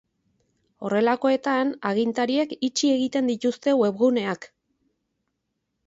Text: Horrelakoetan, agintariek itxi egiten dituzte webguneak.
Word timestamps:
Horrelakoetan, 0.87 1.75
agintariek 1.91 2.57
itxi 2.71 2.91
egiten 2.97 3.31
dituzte 3.35 3.79
webguneak. 3.85 4.53